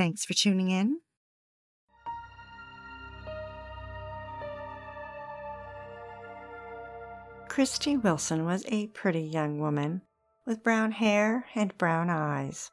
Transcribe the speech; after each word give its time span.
Thanks 0.00 0.24
for 0.24 0.32
tuning 0.32 0.70
in. 0.70 1.00
Christy 7.50 7.98
Wilson 7.98 8.46
was 8.46 8.64
a 8.68 8.86
pretty 8.86 9.20
young 9.20 9.58
woman 9.58 10.00
with 10.46 10.62
brown 10.62 10.92
hair 10.92 11.44
and 11.54 11.76
brown 11.76 12.08
eyes. 12.08 12.70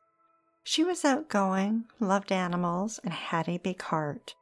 She 0.63 0.85
was 0.85 1.03
outgoing, 1.03 1.87
loved 1.99 2.31
animals, 2.31 2.97
and 3.03 3.11
had 3.11 3.49
a 3.49 3.57
big 3.57 3.81
heart. 3.81 4.33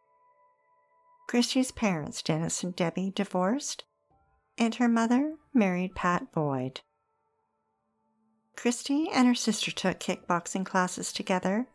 Christy's 1.27 1.71
parents, 1.71 2.21
Dennis 2.21 2.61
and 2.63 2.75
Debbie, 2.75 3.09
divorced, 3.09 3.83
and 4.59 4.75
her 4.75 4.87
mother 4.87 5.37
married 5.55 5.95
Pat 5.95 6.31
Boyd. 6.31 6.81
Christy 8.55 9.09
and 9.11 9.27
her 9.27 9.33
sister 9.33 9.71
took 9.71 9.99
kickboxing 9.99 10.67
classes 10.67 11.11
together 11.11 11.67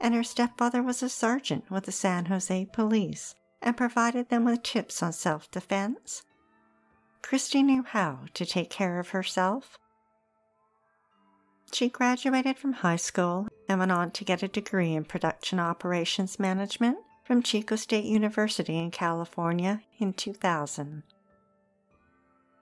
and 0.00 0.14
her 0.14 0.24
stepfather 0.24 0.82
was 0.82 1.02
a 1.02 1.08
sergeant 1.08 1.70
with 1.70 1.84
the 1.84 1.92
San 1.92 2.26
Jose 2.26 2.66
police 2.72 3.34
and 3.62 3.76
provided 3.76 4.28
them 4.28 4.44
with 4.44 4.62
tips 4.62 5.02
on 5.02 5.12
self 5.12 5.50
defense. 5.50 6.22
Christy 7.22 7.62
knew 7.62 7.82
how 7.82 8.20
to 8.34 8.44
take 8.44 8.70
care 8.70 8.98
of 9.00 9.10
herself. 9.10 9.78
She 11.72 11.88
graduated 11.88 12.58
from 12.58 12.74
high 12.74 12.96
school 12.96 13.48
and 13.68 13.80
went 13.80 13.90
on 13.90 14.10
to 14.12 14.24
get 14.24 14.42
a 14.42 14.48
degree 14.48 14.92
in 14.94 15.04
production 15.04 15.58
operations 15.58 16.38
management 16.38 16.98
from 17.24 17.42
Chico 17.42 17.76
State 17.76 18.04
University 18.04 18.78
in 18.78 18.90
California 18.90 19.82
in 19.98 20.12
2000. 20.12 21.02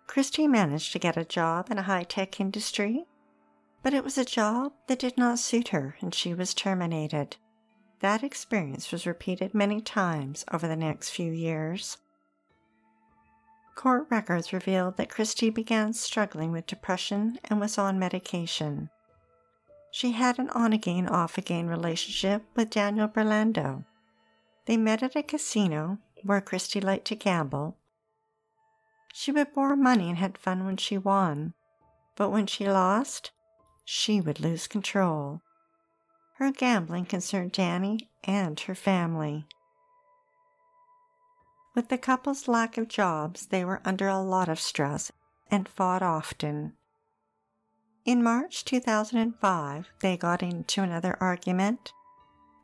Christy 0.07 0.47
managed 0.47 0.93
to 0.93 0.99
get 0.99 1.17
a 1.17 1.25
job 1.25 1.71
in 1.71 1.79
a 1.79 1.83
high 1.83 2.05
tech 2.05 2.41
industry 2.41 3.07
but 3.83 3.95
it 3.95 4.05
was 4.05 4.17
a 4.17 4.25
job 4.25 4.73
that 4.87 4.99
did 4.99 5.19
not 5.19 5.39
suit 5.39 5.69
her 5.69 5.97
and 6.01 6.15
she 6.15 6.33
was 6.35 6.55
terminated. 6.55 7.37
That 8.01 8.23
experience 8.23 8.91
was 8.91 9.07
repeated 9.07 9.55
many 9.55 9.81
times 9.81 10.45
over 10.53 10.67
the 10.67 10.77
next 10.77 11.11
few 11.11 11.33
years. 11.33 11.99
Court 13.75 14.07
records 14.11 14.53
revealed 14.53 14.97
that 14.97 15.09
Christy 15.11 15.51
began 15.51 15.93
struggling 15.93 16.53
with 16.53 16.67
depression 16.67 17.39
and 17.45 17.59
was 17.59 17.79
on 17.79 17.99
medication. 17.99 18.91
She 19.91 20.13
had 20.13 20.39
an 20.39 20.51
on 20.51 20.73
again, 20.73 21.09
off 21.09 21.39
again 21.39 21.67
relationship 21.67 22.43
with 22.55 22.71
Daniel 22.71 23.09
Berlando. 23.09 23.85
They 24.67 24.77
met 24.77 25.03
at 25.03 25.17
a 25.17 25.23
casino 25.23 25.99
where 26.23 26.41
Christy 26.41 26.81
liked 26.81 27.07
to 27.07 27.17
gamble. 27.17 27.77
She 29.13 29.33
would 29.33 29.53
borrow 29.53 29.77
money 29.77 30.09
and 30.09 30.19
had 30.19 30.39
fun 30.39 30.65
when 30.65 30.77
she 30.77 30.97
won, 30.97 31.55
but 32.17 32.31
when 32.31 32.47
she 32.47 32.69
lost, 32.69 33.33
she 33.85 34.21
would 34.21 34.41
lose 34.41 34.67
control. 34.67 35.43
Her 36.35 36.51
gambling 36.51 37.07
concerned 37.07 37.53
Danny 37.53 38.11
and 38.25 38.59
her 38.61 38.75
family. 38.75 39.47
With 41.75 41.89
the 41.89 41.99
couple's 41.99 42.49
lack 42.49 42.77
of 42.77 42.89
jobs, 42.89 43.47
they 43.47 43.65
were 43.65 43.81
under 43.85 44.09
a 44.09 44.21
lot 44.21 44.49
of 44.49 44.61
stress 44.61 45.11
and 45.51 45.69
fought 45.69 46.03
often. 46.03 46.75
In 48.05 48.23
March 48.23 48.65
2005, 48.65 49.89
they 50.01 50.17
got 50.17 50.43
into 50.43 50.83
another 50.83 51.17
argument. 51.21 51.93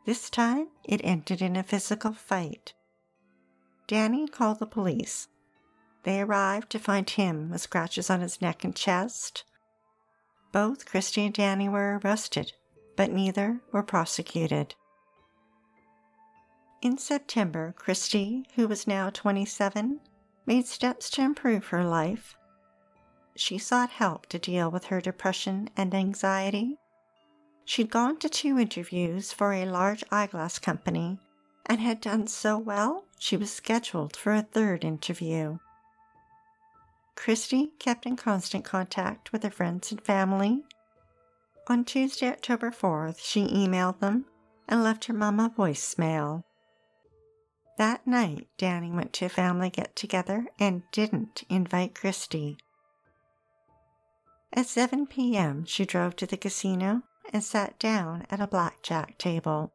This 0.04 0.28
time, 0.28 0.68
it 0.84 1.00
ended 1.04 1.40
in 1.40 1.54
a 1.54 1.62
physical 1.62 2.12
fight. 2.12 2.74
Danny 3.86 4.26
called 4.26 4.58
the 4.58 4.66
police. 4.66 5.28
They 6.02 6.20
arrived 6.20 6.70
to 6.70 6.78
find 6.78 7.08
him 7.08 7.50
with 7.50 7.60
scratches 7.60 8.10
on 8.10 8.20
his 8.20 8.40
neck 8.40 8.64
and 8.64 8.74
chest, 8.74 9.44
both 10.52 10.86
Christy 10.86 11.26
and 11.26 11.34
Danny 11.34 11.68
were 11.68 12.00
arrested, 12.02 12.52
but 12.96 13.10
neither 13.10 13.60
were 13.72 13.82
prosecuted. 13.82 14.74
In 16.80 16.96
September, 16.96 17.74
Christy, 17.76 18.46
who 18.54 18.68
was 18.68 18.86
now 18.86 19.10
27, 19.10 20.00
made 20.46 20.66
steps 20.66 21.10
to 21.10 21.22
improve 21.22 21.66
her 21.68 21.84
life. 21.84 22.36
She 23.34 23.58
sought 23.58 23.90
help 23.90 24.26
to 24.26 24.38
deal 24.38 24.70
with 24.70 24.86
her 24.86 25.00
depression 25.00 25.70
and 25.76 25.94
anxiety. 25.94 26.78
She'd 27.64 27.90
gone 27.90 28.16
to 28.18 28.28
two 28.28 28.58
interviews 28.58 29.32
for 29.32 29.52
a 29.52 29.66
large 29.66 30.02
eyeglass 30.10 30.58
company 30.58 31.18
and 31.66 31.80
had 31.80 32.00
done 32.00 32.26
so 32.26 32.56
well 32.56 33.04
she 33.18 33.36
was 33.36 33.52
scheduled 33.52 34.16
for 34.16 34.32
a 34.32 34.42
third 34.42 34.84
interview. 34.84 35.58
Christy 37.18 37.72
kept 37.80 38.06
in 38.06 38.14
constant 38.16 38.64
contact 38.64 39.32
with 39.32 39.42
her 39.42 39.50
friends 39.50 39.90
and 39.90 40.00
family. 40.00 40.62
On 41.66 41.84
Tuesday, 41.84 42.28
October 42.28 42.70
4th, 42.70 43.18
she 43.18 43.48
emailed 43.48 43.98
them 43.98 44.26
and 44.68 44.84
left 44.84 45.06
her 45.06 45.12
mom 45.12 45.40
a 45.40 45.50
voicemail. 45.50 46.44
That 47.76 48.06
night, 48.06 48.46
Danny 48.56 48.92
went 48.92 49.12
to 49.14 49.26
a 49.26 49.28
family 49.28 49.68
get 49.68 49.96
together 49.96 50.46
and 50.60 50.84
didn't 50.92 51.42
invite 51.50 51.96
Christy. 51.96 52.56
At 54.52 54.66
7 54.66 55.08
p.m., 55.08 55.64
she 55.64 55.84
drove 55.84 56.14
to 56.16 56.26
the 56.26 56.36
casino 56.36 57.02
and 57.32 57.42
sat 57.42 57.80
down 57.80 58.26
at 58.30 58.40
a 58.40 58.46
blackjack 58.46 59.18
table. 59.18 59.72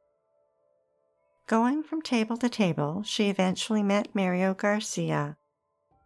Going 1.48 1.84
from 1.84 2.02
table 2.02 2.38
to 2.38 2.48
table, 2.48 3.04
she 3.04 3.30
eventually 3.30 3.84
met 3.84 4.16
Mario 4.16 4.54
Garcia, 4.54 5.36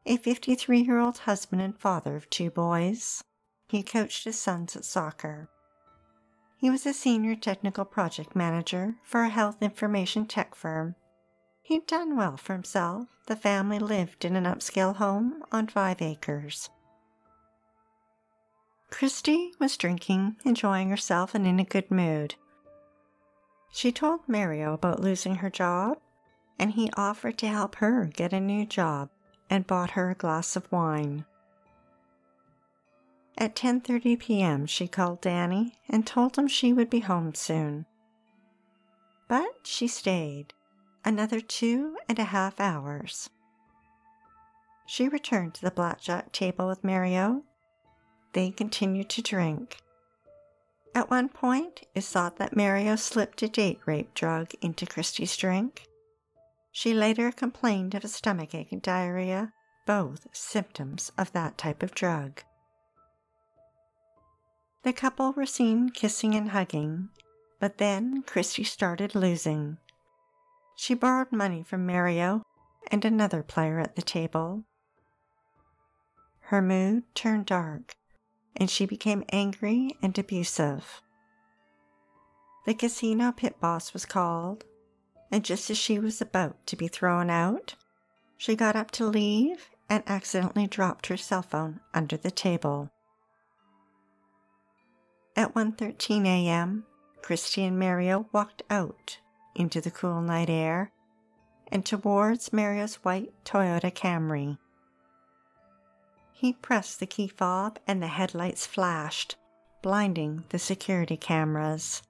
a 0.08 0.16
53 0.16 0.80
year 0.80 1.00
old 1.00 1.18
husband 1.20 1.62
and 1.62 1.78
father 1.78 2.16
of 2.16 2.30
two 2.30 2.50
boys. 2.50 3.22
He 3.68 3.84
coached 3.84 4.24
his 4.24 4.40
sons 4.40 4.76
at 4.78 4.86
soccer. 4.86 5.50
He 6.58 6.70
was 6.70 6.86
a 6.86 6.94
senior 6.94 7.36
technical 7.36 7.84
project 7.84 8.36
manager 8.36 8.96
for 9.04 9.24
a 9.24 9.30
health 9.30 9.58
information 9.62 10.26
tech 10.26 10.56
firm. 10.56 10.96
He'd 11.62 11.86
done 11.86 12.16
well 12.16 12.38
for 12.38 12.54
himself. 12.54 13.08
The 13.28 13.36
family 13.36 13.80
lived 13.80 14.24
in 14.24 14.38
an 14.38 14.46
upscale 14.46 14.96
home 14.96 15.44
on 15.52 15.68
five 15.68 16.02
acres. 16.02 16.70
Christy 18.90 19.52
was 19.60 19.76
drinking, 19.76 20.38
enjoying 20.46 20.90
herself, 20.90 21.36
and 21.36 21.46
in 21.46 21.60
a 21.60 21.66
good 21.66 21.92
mood. 21.92 22.36
She 23.70 23.92
told 23.92 24.22
Mario 24.30 24.74
about 24.74 25.02
losing 25.02 25.36
her 25.36 25.50
job, 25.50 25.98
and 26.58 26.72
he 26.72 26.90
offered 26.96 27.38
to 27.40 27.48
help 27.48 27.76
her 27.76 28.06
get 28.06 28.32
a 28.32 28.40
new 28.40 28.66
job 28.66 29.10
and 29.50 29.68
bought 29.68 29.92
her 29.92 30.10
a 30.10 30.16
glass 30.16 30.56
of 30.56 30.72
wine. 30.72 31.26
At 33.38 33.56
10:30 33.56 34.20
p.m., 34.20 34.66
she 34.66 34.88
called 34.88 35.22
Danny 35.22 35.78
and 35.88 36.08
told 36.08 36.38
him 36.38 36.48
she 36.48 36.74
would 36.74 36.90
be 36.90 37.02
home 37.02 37.36
soon. 37.36 37.86
But 39.28 39.60
she 39.64 39.88
stayed 39.88 40.54
another 41.06 41.40
two 41.40 41.98
and 42.10 42.18
a 42.18 42.26
half 42.26 42.60
hours. 42.60 43.30
She 44.86 45.08
returned 45.08 45.54
to 45.56 45.62
the 45.62 45.72
blackjack 45.72 46.32
table 46.32 46.68
with 46.68 46.84
Mario. 46.84 47.44
They 48.34 48.52
continued 48.52 49.10
to 49.10 49.22
drink. 49.22 49.78
At 50.96 51.12
one 51.12 51.30
point, 51.30 51.86
it's 51.94 52.10
thought 52.12 52.38
that 52.38 52.56
Mario 52.56 52.96
slipped 52.96 53.44
a 53.44 53.48
date 53.48 53.80
rape 53.86 54.14
drug 54.14 54.54
into 54.62 54.86
Christie's 54.86 55.38
drink. 55.38 55.88
She 56.78 56.94
later 56.94 57.32
complained 57.32 57.96
of 57.96 58.04
a 58.04 58.08
stomachache 58.08 58.72
and 58.72 58.84
diarrhea, 58.84 59.52
both 59.88 60.28
symptoms 60.32 61.12
of 61.18 61.32
that 61.32 61.58
type 61.58 61.82
of 61.82 61.96
drug. 61.96 62.44
The 64.84 64.94
couple 64.94 65.34
were 65.34 65.48
seen 65.48 65.90
kissing 65.90 66.36
and 66.36 66.50
hugging, 66.50 67.10
but 67.60 67.80
then 67.80 68.22
Christy 68.22 68.64
started 68.64 69.16
losing. 69.16 69.80
She 70.76 70.94
borrowed 70.94 71.32
money 71.32 71.64
from 71.64 71.88
Mario 71.88 72.44
and 72.92 73.04
another 73.04 73.42
player 73.42 73.80
at 73.80 73.96
the 73.96 74.04
table. 74.04 74.64
Her 76.42 76.62
mood 76.62 77.06
turned 77.16 77.48
dark, 77.48 77.96
and 78.56 78.70
she 78.70 78.86
became 78.86 79.26
angry 79.30 79.98
and 80.04 80.16
abusive. 80.16 81.02
The 82.68 82.76
casino 82.76 83.32
pit 83.32 83.60
boss 83.60 83.94
was 83.94 84.06
called, 84.06 84.64
and 85.32 85.44
just 85.44 85.70
as 85.70 85.78
she 85.78 86.00
was 86.00 86.22
about 86.22 86.66
to 86.68 86.76
be 86.76 86.88
thrown 86.88 87.30
out, 87.30 87.76
she 88.38 88.56
got 88.56 88.76
up 88.76 88.92
to 88.92 89.06
leave 89.06 89.70
and 89.90 90.04
accidentally 90.08 90.68
dropped 90.68 91.08
her 91.08 91.18
cell 91.18 91.42
phone 91.42 91.80
under 91.94 92.18
the 92.18 92.32
table. 92.32 92.92
At 95.36 95.54
1:13 95.54 96.26
a.m., 96.26 96.86
Christy 97.22 97.64
and 97.64 97.78
Mario 97.78 98.28
walked 98.32 98.64
out 98.70 99.20
into 99.56 99.82
the 99.82 99.92
cool 99.92 100.22
night 100.22 100.50
air 100.50 100.92
and 101.72 101.86
towards 101.86 102.54
Mario's 102.54 102.96
white 102.96 103.34
Toyota 103.44 103.92
Camry. 103.92 104.58
He 106.32 106.54
pressed 106.54 107.00
the 107.00 107.08
key 107.08 107.28
fob 107.28 107.80
and 107.88 108.02
the 108.02 108.08
headlights 108.08 108.66
flashed, 108.66 109.36
blinding 109.82 110.46
the 110.50 110.60
security 110.60 111.18
cameras. 111.18 112.04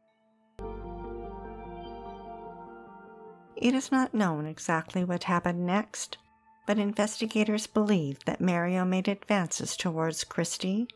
It 3.60 3.74
is 3.74 3.92
not 3.92 4.14
known 4.14 4.46
exactly 4.46 5.04
what 5.04 5.24
happened 5.24 5.66
next, 5.66 6.20
but 6.68 6.78
investigators 6.78 7.66
believe 7.66 8.24
that 8.26 8.40
Mario 8.40 8.86
made 8.86 9.08
advances 9.08 9.76
towards 9.76 10.24
Christy 10.24 10.88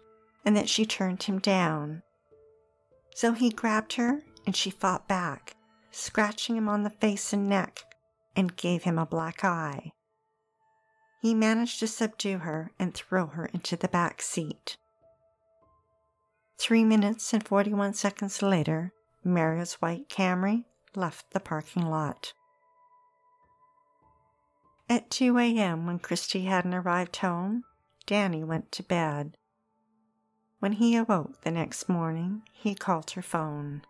and 0.45 0.55
that 0.55 0.69
she 0.69 0.85
turned 0.85 1.23
him 1.23 1.39
down. 1.39 2.03
So 3.15 3.33
he 3.33 3.49
grabbed 3.49 3.93
her 3.93 4.21
and 4.45 4.55
she 4.55 4.69
fought 4.69 5.07
back, 5.07 5.55
scratching 5.89 6.55
him 6.55 6.69
on 6.69 6.83
the 6.83 6.91
face 6.91 7.33
and 7.33 7.49
neck, 7.49 7.83
and 8.35 8.55
gave 8.55 8.83
him 8.83 8.99
a 8.99 9.07
black 9.07 9.43
eye. 9.43 9.91
He 11.19 11.33
managed 11.33 11.79
to 11.79 11.87
subdue 11.87 12.39
her 12.39 12.71
and 12.77 12.93
throw 12.93 13.27
her 13.27 13.47
into 13.47 13.75
the 13.75 13.87
back 13.87 14.21
seat. 14.21 14.77
Three 16.59 16.83
minutes 16.83 17.33
and 17.33 17.43
41 17.43 17.95
seconds 17.95 18.43
later, 18.43 18.93
Mario's 19.23 19.73
white 19.75 20.09
Camry 20.09 20.65
left 20.95 21.31
the 21.31 21.39
parking 21.39 21.85
lot. 21.85 22.33
At 24.91 25.09
2 25.09 25.37
a.m., 25.37 25.85
when 25.85 25.99
Christy 25.99 26.43
hadn't 26.43 26.73
arrived 26.73 27.15
home, 27.15 27.63
Danny 28.05 28.43
went 28.43 28.73
to 28.73 28.83
bed. 28.83 29.37
When 30.59 30.73
he 30.73 30.97
awoke 30.97 31.43
the 31.43 31.51
next 31.51 31.87
morning, 31.87 32.41
he 32.51 32.75
called 32.75 33.11
her 33.11 33.21
phone. 33.21 33.83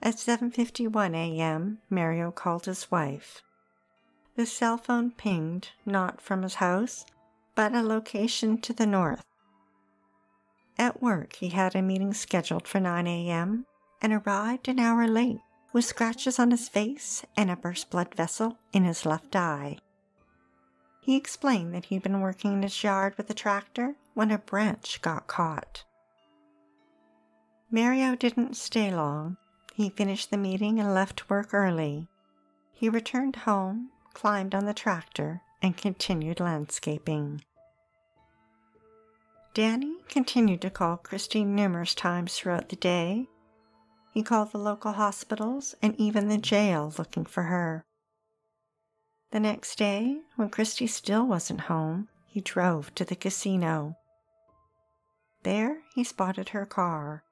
At 0.00 0.14
7:51 0.14 1.16
a.m., 1.16 1.78
Mario 1.90 2.30
called 2.30 2.66
his 2.66 2.88
wife. 2.88 3.42
The 4.36 4.46
cell 4.46 4.78
phone 4.78 5.10
pinged 5.10 5.70
not 5.84 6.20
from 6.20 6.44
his 6.44 6.54
house, 6.62 7.04
but 7.56 7.74
a 7.74 7.82
location 7.82 8.60
to 8.60 8.72
the 8.72 8.86
north. 8.86 9.24
At 10.78 11.02
work, 11.02 11.34
he 11.34 11.48
had 11.48 11.74
a 11.74 11.82
meeting 11.82 12.14
scheduled 12.14 12.68
for 12.68 12.78
9 12.78 13.08
a.m. 13.08 13.66
and 14.00 14.12
arrived 14.12 14.68
an 14.68 14.78
hour 14.78 15.08
late 15.08 15.40
with 15.76 15.84
scratches 15.84 16.38
on 16.38 16.50
his 16.50 16.70
face 16.70 17.22
and 17.36 17.50
a 17.50 17.56
burst 17.56 17.90
blood 17.90 18.14
vessel 18.14 18.56
in 18.72 18.84
his 18.84 19.04
left 19.04 19.36
eye. 19.36 19.76
He 21.02 21.16
explained 21.16 21.74
that 21.74 21.84
he'd 21.84 22.02
been 22.02 22.22
working 22.22 22.54
in 22.54 22.62
his 22.62 22.82
yard 22.82 23.12
with 23.18 23.28
a 23.28 23.34
tractor 23.34 23.94
when 24.14 24.30
a 24.30 24.38
branch 24.38 25.02
got 25.02 25.26
caught. 25.26 25.84
Mario 27.70 28.16
didn't 28.16 28.56
stay 28.56 28.90
long. 28.90 29.36
He 29.74 29.90
finished 29.90 30.30
the 30.30 30.38
meeting 30.38 30.80
and 30.80 30.94
left 30.94 31.28
work 31.28 31.52
early. 31.52 32.08
He 32.72 32.88
returned 32.88 33.36
home, 33.36 33.90
climbed 34.14 34.54
on 34.54 34.64
the 34.64 34.72
tractor, 34.72 35.42
and 35.60 35.76
continued 35.76 36.40
landscaping. 36.40 37.42
Danny 39.52 39.96
continued 40.08 40.62
to 40.62 40.70
call 40.70 40.96
Christine 40.96 41.54
numerous 41.54 41.94
times 41.94 42.34
throughout 42.34 42.70
the 42.70 42.76
day. 42.76 43.28
He 44.16 44.22
called 44.22 44.52
the 44.52 44.58
local 44.58 44.92
hospitals 44.92 45.74
and 45.82 45.94
even 46.00 46.28
the 46.28 46.38
jail 46.38 46.90
looking 46.96 47.26
for 47.26 47.42
her. 47.42 47.84
The 49.30 49.40
next 49.40 49.76
day, 49.76 50.22
when 50.36 50.48
Christy 50.48 50.86
still 50.86 51.26
wasn't 51.26 51.68
home, 51.68 52.08
he 52.26 52.40
drove 52.40 52.94
to 52.94 53.04
the 53.04 53.14
casino. 53.14 53.98
There, 55.42 55.82
he 55.94 56.02
spotted 56.02 56.48
her 56.48 56.64
car. 56.64 57.24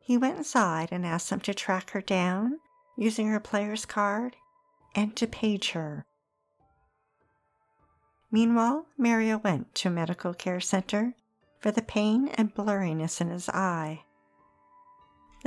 He 0.00 0.16
went 0.16 0.38
inside 0.38 0.88
and 0.92 1.04
asked 1.04 1.28
them 1.28 1.40
to 1.40 1.52
track 1.52 1.90
her 1.90 2.00
down 2.00 2.58
using 2.96 3.28
her 3.28 3.38
player's 3.38 3.84
card 3.84 4.34
and 4.94 5.14
to 5.14 5.26
page 5.26 5.72
her. 5.72 6.06
Meanwhile, 8.30 8.86
Mario 8.96 9.36
went 9.36 9.74
to 9.74 9.88
a 9.88 9.90
medical 9.90 10.32
care 10.32 10.60
center 10.60 11.12
for 11.58 11.70
the 11.70 11.82
pain 11.82 12.28
and 12.28 12.54
blurriness 12.54 13.20
in 13.20 13.28
his 13.28 13.50
eye. 13.50 14.04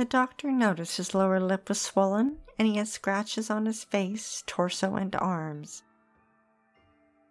The 0.02 0.08
doctor 0.08 0.50
noticed 0.50 0.96
his 0.96 1.14
lower 1.14 1.38
lip 1.38 1.68
was 1.68 1.80
swollen 1.80 2.38
and 2.58 2.66
he 2.66 2.76
had 2.76 2.88
scratches 2.88 3.50
on 3.50 3.66
his 3.66 3.84
face, 3.84 4.42
torso, 4.48 4.96
and 4.96 5.14
arms. 5.14 5.84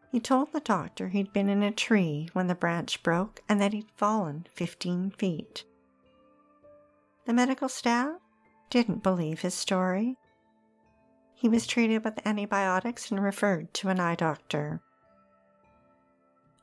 He 0.09 0.21
told 0.21 0.53
the 0.53 0.61
doctor 0.61 1.09
he'd 1.09 1.33
been 1.33 1.49
in 1.49 1.63
a 1.63 1.73
tree 1.73 2.29
when 2.31 2.47
the 2.47 2.55
branch 2.55 3.03
broke 3.03 3.41
and 3.49 3.61
that 3.61 3.73
he'd 3.73 3.91
fallen 3.97 4.47
15 4.53 5.11
feet. 5.11 5.65
The 7.25 7.33
medical 7.33 7.67
staff 7.67 8.21
didn't 8.69 9.03
believe 9.03 9.41
his 9.41 9.53
story. 9.53 10.17
He 11.35 11.49
was 11.49 11.67
treated 11.67 12.05
with 12.05 12.25
antibiotics 12.25 13.11
and 13.11 13.21
referred 13.21 13.73
to 13.73 13.89
an 13.89 13.99
eye 13.99 14.15
doctor. 14.15 14.79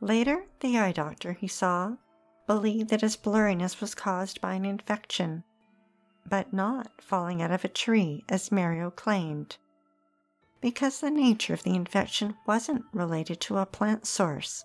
Later, 0.01 0.47
the 0.61 0.79
eye 0.79 0.93
doctor 0.93 1.35
he 1.35 1.49
saw 1.49 1.97
believed 2.47 2.89
that 2.89 3.03
his 3.03 3.19
blurriness 3.19 3.83
was 3.83 3.95
caused 3.95 4.41
by 4.41 4.55
an 4.55 4.65
infection, 4.65 5.45
but 6.29 6.53
not 6.53 6.91
falling 7.01 7.41
out 7.43 7.51
of 7.51 7.65
a 7.65 7.69
tree 7.69 8.25
as 8.29 8.53
Mario 8.53 8.91
claimed 8.91 9.57
because 10.61 11.01
the 11.01 11.11
nature 11.11 11.55
of 11.55 11.63
the 11.63 11.75
infection 11.75 12.37
wasn't 12.47 12.85
related 12.93 13.41
to 13.41 13.59
a 13.59 13.67
plant 13.67 14.07
source, 14.07 14.65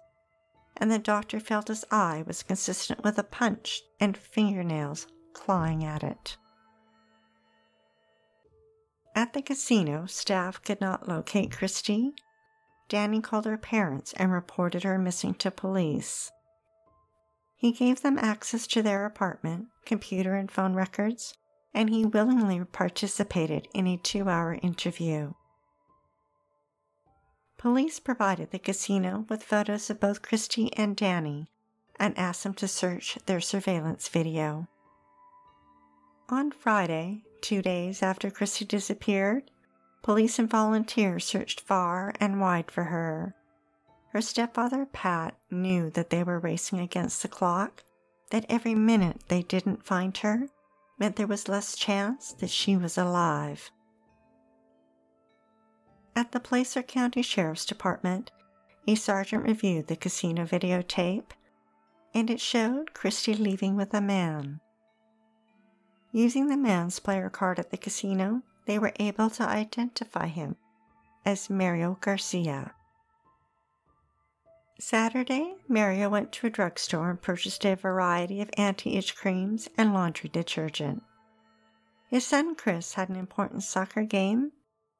and 0.77 0.91
the 0.91 0.99
doctor 0.99 1.39
felt 1.39 1.67
his 1.67 1.85
eye 1.91 2.23
was 2.25 2.43
consistent 2.43 3.03
with 3.03 3.17
a 3.19 3.23
punch 3.23 3.81
and 3.99 4.17
fingernails 4.17 5.07
clawing 5.33 5.83
at 5.83 6.03
it. 6.03 6.37
At 9.15 9.33
the 9.33 9.43
casino, 9.43 10.07
staff 10.07 10.61
could 10.63 10.81
not 10.81 11.07
locate 11.07 11.51
Christy. 11.55 12.13
Danny 12.89 13.21
called 13.21 13.45
her 13.45 13.57
parents 13.57 14.13
and 14.13 14.31
reported 14.31 14.83
her 14.83 14.97
missing 14.97 15.35
to 15.35 15.51
police. 15.51 16.31
He 17.55 17.71
gave 17.71 18.01
them 18.01 18.17
access 18.17 18.65
to 18.67 18.81
their 18.81 19.05
apartment, 19.05 19.67
computer, 19.85 20.33
and 20.33 20.51
phone 20.51 20.73
records, 20.73 21.35
and 21.73 21.89
he 21.89 22.05
willingly 22.05 22.63
participated 22.65 23.67
in 23.73 23.87
a 23.87 23.97
two 23.97 24.29
hour 24.29 24.59
interview. 24.61 25.33
Police 27.57 27.99
provided 27.99 28.51
the 28.51 28.59
casino 28.59 29.25
with 29.29 29.43
photos 29.43 29.89
of 29.89 29.99
both 29.99 30.21
Christy 30.21 30.73
and 30.75 30.95
Danny 30.95 31.47
and 31.99 32.17
asked 32.17 32.43
them 32.43 32.53
to 32.55 32.67
search 32.67 33.17
their 33.25 33.39
surveillance 33.39 34.09
video. 34.09 34.67
On 36.29 36.51
Friday, 36.51 37.23
two 37.41 37.61
days 37.61 38.03
after 38.03 38.29
Christy 38.29 38.65
disappeared, 38.65 39.49
police 40.01 40.39
and 40.39 40.49
volunteers 40.49 41.25
searched 41.25 41.61
far 41.61 42.13
and 42.19 42.41
wide 42.41 42.69
for 42.69 42.85
her. 42.85 43.35
Her 44.09 44.21
stepfather, 44.21 44.85
Pat, 44.85 45.37
knew 45.49 45.89
that 45.91 46.09
they 46.09 46.23
were 46.23 46.39
racing 46.39 46.79
against 46.79 47.21
the 47.21 47.27
clock, 47.27 47.83
that 48.31 48.45
every 48.49 48.75
minute 48.75 49.21
they 49.27 49.41
didn't 49.41 49.85
find 49.85 50.15
her 50.17 50.49
meant 50.99 51.15
there 51.15 51.27
was 51.27 51.47
less 51.47 51.75
chance 51.75 52.33
that 52.33 52.49
she 52.49 52.77
was 52.77 52.97
alive. 52.97 53.71
At 56.15 56.31
the 56.31 56.39
Placer 56.39 56.83
County 56.83 57.21
Sheriff's 57.21 57.65
Department, 57.65 58.31
a 58.87 58.95
sergeant 58.95 59.43
reviewed 59.43 59.87
the 59.87 59.95
casino 59.95 60.45
videotape, 60.45 61.31
and 62.13 62.29
it 62.29 62.39
showed 62.39 62.93
Christy 62.93 63.33
leaving 63.33 63.75
with 63.75 63.93
a 63.93 64.01
man. 64.01 64.59
Using 66.11 66.47
the 66.47 66.57
man's 66.57 66.99
player 66.99 67.29
card 67.29 67.57
at 67.57 67.71
the 67.71 67.77
casino, 67.77 68.43
they 68.65 68.77
were 68.77 68.93
able 68.99 69.29
to 69.31 69.43
identify 69.43 70.27
him 70.27 70.55
as 71.25 71.49
Mario 71.49 71.97
Garcia. 72.01 72.73
Saturday, 74.83 75.55
Mario 75.69 76.09
went 76.09 76.33
to 76.33 76.47
a 76.47 76.49
drugstore 76.49 77.09
and 77.09 77.21
purchased 77.21 77.65
a 77.65 77.75
variety 77.75 78.41
of 78.41 78.49
anti 78.57 78.97
itch 78.97 79.15
creams 79.15 79.69
and 79.77 79.93
laundry 79.93 80.29
detergent. 80.29 81.03
His 82.09 82.27
son 82.27 82.53
Chris 82.53 82.95
had 82.95 83.07
an 83.07 83.15
important 83.15 83.63
soccer 83.63 84.03
game 84.03 84.51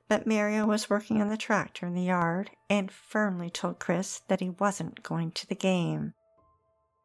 but 0.08 0.28
Mario 0.28 0.66
was 0.66 0.90
working 0.90 1.22
on 1.22 1.28
the 1.28 1.36
tractor 1.36 1.86
in 1.86 1.96
the 1.96 2.04
yard 2.04 2.52
and 2.70 2.92
firmly 2.92 3.50
told 3.50 3.80
Chris 3.80 4.22
that 4.28 4.40
he 4.40 4.52
wasn't 4.52 5.04
going 5.04 5.32
to 5.32 5.48
the 5.48 5.56
game. 5.56 6.14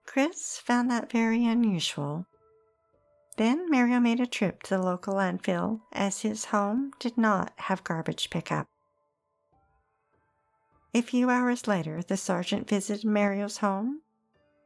Chris 0.06 0.58
found 0.58 0.90
that 0.90 1.11
very 1.11 1.47
unusual. 1.47 2.26
Then 3.37 3.70
Mario 3.70 3.99
made 3.99 4.20
a 4.20 4.26
trip 4.26 4.62
to 4.64 4.76
the 4.76 4.82
local 4.82 5.14
landfill 5.14 5.80
as 5.92 6.23
his 6.23 6.44
home 6.47 6.92
did 6.99 7.16
not 7.16 7.52
have 7.56 7.82
garbage 7.82 8.30
pickup. 8.30 8.68
A 10.95 11.02
few 11.02 11.30
hours 11.30 11.66
later, 11.66 12.02
the 12.02 12.16
sergeant 12.16 12.68
visited 12.68 13.04
Mario's 13.04 13.59
home. 13.59 14.02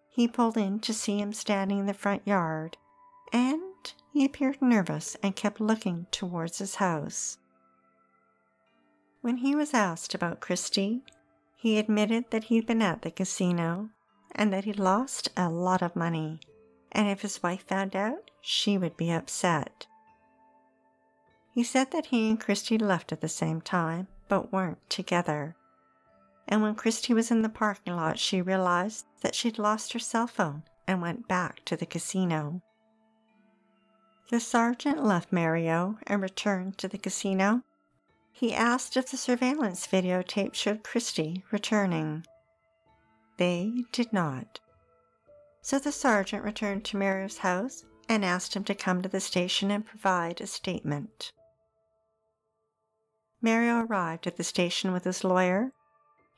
He 0.09 0.29
pulled 0.29 0.57
in 0.57 0.81
to 0.81 0.95
see 0.95 1.19
him 1.19 1.33
standing 1.33 1.79
in 1.79 1.87
the 1.87 1.95
front 1.95 2.27
yard, 2.27 2.77
and 3.33 3.93
he 4.13 4.25
appeared 4.25 4.63
nervous 4.63 5.17
and 5.23 5.35
kept 5.35 5.61
looking 5.61 6.07
towards 6.11 6.59
his 6.59 6.77
house. 6.77 7.39
When 9.21 9.39
he 9.39 9.55
was 9.55 9.75
asked 9.75 10.15
about 10.15 10.41
Christy, 10.41 11.03
he 11.57 11.79
admitted 11.79 12.31
that 12.31 12.45
he'd 12.45 12.67
been 12.67 12.83
at 12.83 13.03
the 13.03 13.11
casino 13.11 13.91
and 14.33 14.53
that 14.53 14.65
he'd 14.65 14.79
lost 14.79 15.31
a 15.37 15.49
lot 15.49 15.83
of 15.83 15.97
money 15.97 16.41
and 16.93 17.09
if 17.09 17.23
his 17.23 17.43
wife 17.43 17.67
found 17.67 17.97
out, 17.97 18.31
she 18.41 18.79
would 18.79 18.97
be 18.97 19.11
upset. 19.11 19.87
He 21.55 21.65
said 21.65 21.91
that 21.91 22.07
he 22.07 22.31
and 22.31 22.39
Christy 22.39 22.79
left 22.79 23.13
at 23.13 23.21
the 23.21 23.29
same 23.29 23.61
time, 23.61 24.09
but 24.29 24.53
weren't 24.53 24.89
together. 24.89 25.57
And 26.49 26.63
when 26.63 26.75
Christy 26.75 27.15
was 27.15 27.31
in 27.31 27.43
the 27.43 27.49
parking 27.49 27.97
lot, 27.97 28.19
she 28.19 28.43
realized 28.43 29.07
that 29.23 29.35
she'd 29.35 29.59
lost 29.59 29.93
her 29.93 29.99
cell 29.99 30.27
phone 30.27 30.65
and 30.87 31.01
went 31.01 31.29
back 31.29 31.65
to 31.65 31.77
the 31.77 31.87
casino. 31.87 32.63
The 34.31 34.41
sergeant 34.41 35.05
left 35.05 35.33
Mario 35.33 35.99
and 36.07 36.23
returned 36.23 36.79
to 36.79 36.89
the 36.89 36.99
casino. 36.99 37.63
He 38.33 38.55
asked 38.55 38.97
if 38.97 39.11
the 39.11 39.17
surveillance 39.17 39.87
videotape 39.87 40.55
showed 40.55 40.83
Christy 40.83 41.45
returning. 41.51 42.27
They 43.37 43.85
did 43.93 44.13
not. 44.13 44.61
So 45.61 45.79
the 45.79 45.93
sergeant 45.93 46.45
returned 46.45 46.85
to 46.87 46.97
Mario's 46.97 47.39
house 47.39 47.85
and 48.09 48.25
asked 48.25 48.55
him 48.55 48.65
to 48.65 48.75
come 48.75 49.01
to 49.03 49.09
the 49.09 49.21
station 49.21 49.71
and 49.71 49.87
provide 49.87 50.41
a 50.41 50.47
statement. 50.47 51.33
Mario 53.41 53.81
arrived 53.81 54.27
at 54.27 54.37
the 54.37 54.45
station 54.45 54.93
with 54.93 55.05
his 55.05 55.25
lawyer. 55.25 55.73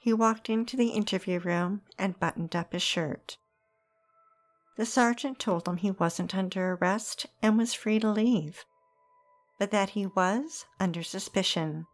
He 0.04 0.12
walked 0.12 0.50
into 0.50 0.76
the 0.76 0.90
interview 0.90 1.38
room 1.38 1.80
and 1.98 2.20
buttoned 2.20 2.54
up 2.54 2.74
his 2.74 2.82
shirt. 2.82 3.38
The 4.76 4.84
sergeant 4.84 5.38
told 5.38 5.66
him 5.66 5.78
he 5.78 5.92
wasn't 5.92 6.34
under 6.34 6.74
arrest 6.74 7.24
and 7.40 7.56
was 7.56 7.72
free 7.72 7.98
to 8.00 8.10
leave, 8.10 8.66
but 9.58 9.70
that 9.70 9.88
he 9.96 10.04
was 10.04 10.66
under 10.78 11.02
suspicion. 11.02 11.86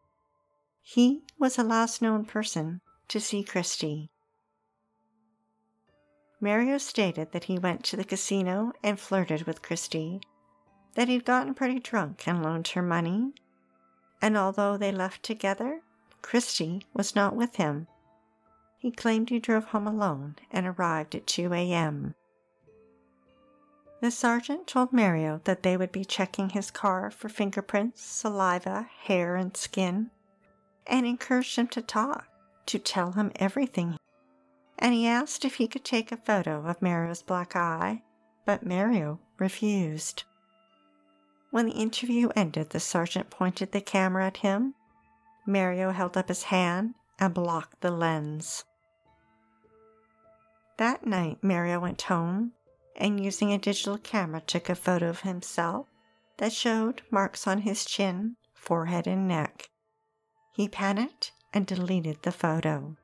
He 0.82 1.22
was 1.38 1.54
the 1.54 1.62
last 1.62 2.02
known 2.02 2.24
person 2.24 2.80
to 3.06 3.20
see 3.20 3.44
Christie. 3.44 4.10
Mario 6.40 6.78
stated 6.78 7.30
that 7.30 7.44
he 7.44 7.60
went 7.60 7.84
to 7.84 7.96
the 7.96 8.02
casino 8.02 8.72
and 8.82 8.98
flirted 8.98 9.44
with 9.44 9.62
Christie, 9.62 10.20
that 10.94 11.06
he'd 11.06 11.24
gotten 11.24 11.54
pretty 11.54 11.78
drunk 11.78 12.26
and 12.26 12.42
loaned 12.42 12.66
her 12.66 12.82
money, 12.82 13.34
and 14.20 14.36
although 14.36 14.76
they 14.76 14.90
left 14.90 15.22
together, 15.22 15.82
Christie 16.22 16.84
was 16.92 17.14
not 17.14 17.36
with 17.36 17.54
him. 17.54 17.86
He 18.80 18.90
claimed 18.90 19.28
he 19.28 19.38
drove 19.38 19.64
home 19.66 19.87
alone 19.87 20.37
and 20.50 20.66
arrived 20.66 21.14
at 21.14 21.26
2 21.26 21.52
a.m. 21.52 22.14
The 24.00 24.10
sergeant 24.10 24.66
told 24.66 24.90
Mario 24.90 25.42
that 25.44 25.62
they 25.62 25.76
would 25.76 25.92
be 25.92 26.02
checking 26.06 26.49
his 26.49 26.70
car 26.70 27.10
for 27.10 27.28
fingerprints, 27.28 28.00
saliva, 28.00 28.88
hair, 29.02 29.37
and 29.37 29.54
skin, 29.54 30.10
and 30.87 31.04
encouraged 31.04 31.56
him 31.56 31.68
to 31.68 31.82
talk, 31.82 32.26
to 32.64 32.78
tell 32.78 33.12
him 33.12 33.32
everything. 33.37 33.99
And 34.78 34.94
he 34.94 35.06
asked 35.06 35.44
if 35.44 35.56
he 35.56 35.68
could 35.68 35.84
take 35.84 36.10
a 36.10 36.16
photo 36.16 36.64
of 36.64 36.80
Mario's 36.80 37.20
black 37.20 37.54
eye, 37.54 38.02
but 38.46 38.64
Mario 38.64 39.20
refused. 39.38 40.25
When 41.50 41.66
the 41.66 41.72
interview 41.72 42.30
ended, 42.34 42.70
the 42.70 42.80
sergeant 42.80 43.28
pointed 43.28 43.72
the 43.72 43.82
camera 43.82 44.28
at 44.28 44.38
him. 44.38 44.75
Mario 45.44 45.90
held 45.90 46.16
up 46.16 46.28
his 46.28 46.44
hand 46.44 46.94
and 47.18 47.34
blocked 47.34 47.82
the 47.82 47.90
lens. 47.90 48.64
That 50.80 51.04
night, 51.04 51.44
Mario 51.44 51.78
went 51.78 52.00
home 52.00 52.52
and 52.96 53.22
using 53.22 53.52
a 53.52 53.58
digital 53.58 53.99
camera 53.99 54.40
took 54.40 54.70
a 54.70 54.75
photo 54.75 55.10
of 55.10 55.20
himself 55.20 55.88
that 56.38 56.54
showed 56.54 57.02
marks 57.10 57.46
on 57.46 57.58
his 57.58 57.84
chin, 57.84 58.37
forehead, 58.54 59.06
and 59.06 59.28
neck. 59.28 59.68
He 60.54 60.70
panicked 60.70 61.32
and 61.52 61.66
deleted 61.66 62.22
the 62.22 62.32
photo. 62.32 62.96